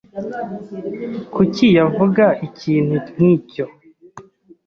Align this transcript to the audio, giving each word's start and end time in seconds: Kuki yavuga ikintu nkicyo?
Kuki 1.33 1.67
yavuga 1.77 2.25
ikintu 2.47 2.95
nkicyo? 3.13 3.65